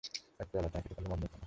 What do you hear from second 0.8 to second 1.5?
খেতে পারলে মন্দ হত না।